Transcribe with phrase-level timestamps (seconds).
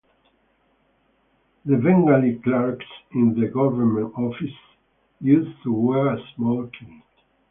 [1.63, 4.49] The Bengali clerks in the Government Offices
[5.19, 7.03] used to wear a small key.